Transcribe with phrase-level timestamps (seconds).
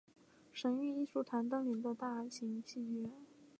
[0.51, 3.11] 神韵艺术团登临的大型戏剧院。